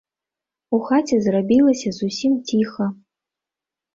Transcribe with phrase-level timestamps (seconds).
[0.77, 2.85] У хаце зрабілася зусім ціха.